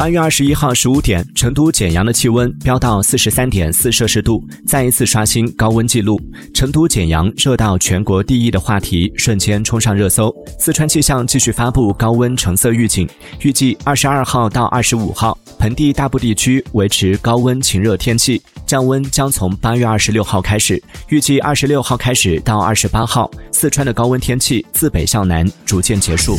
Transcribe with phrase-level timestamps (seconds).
[0.00, 6.18] 八月二十一号十五点成都简阳的气温飙到四十三点四摄氏度再一次刷新高温记录。
[6.54, 10.34] 成都简阳热到全国第一的话题瞬间冲上热搜。
[10.58, 13.06] 四川气象继续发布高温橙色预警
[13.42, 26.38] 预计二十二号到二十五号盆地大部地区维持高温晴热天气降温将从八月二十六号开始预计二十六号开始到二十八号四川的高温天气自北向南逐渐结束。